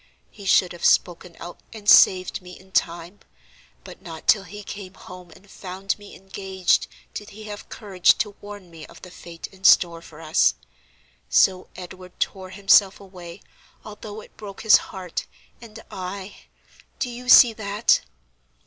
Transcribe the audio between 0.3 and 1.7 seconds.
He should have spoken out